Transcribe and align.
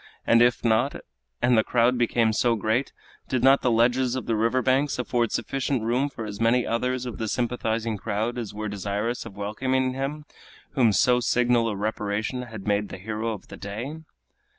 and 0.25 0.41
if 0.41 0.65
not, 0.65 0.95
and 1.43 1.55
the 1.55 1.63
crowd 1.63 1.95
became 1.95 2.33
so 2.33 2.55
great, 2.55 2.91
did 3.29 3.43
not 3.43 3.61
the 3.61 3.69
ledges 3.69 4.15
of 4.15 4.25
the 4.25 4.35
river 4.35 4.63
banks 4.63 4.97
afford 4.97 5.31
sufficient 5.31 5.83
room 5.83 6.09
for 6.09 6.25
as 6.25 6.41
many 6.41 6.65
others 6.65 7.05
of 7.05 7.19
the 7.19 7.27
sympathizing 7.27 7.97
crowd 7.97 8.35
as 8.35 8.51
were 8.51 8.67
desirous 8.67 9.27
of 9.27 9.35
welcoming 9.37 9.93
him 9.93 10.25
whom 10.71 10.91
so 10.91 11.19
signal 11.19 11.67
a 11.69 11.75
reparation 11.75 12.41
had 12.41 12.65
made 12.65 12.89
the 12.89 12.97
hero 12.97 13.31
of 13.31 13.49
the 13.49 13.57
day? 13.57 13.97